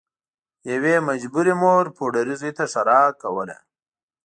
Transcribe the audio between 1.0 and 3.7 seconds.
مجبورې مور پوډري زوی ته ښیرا کوله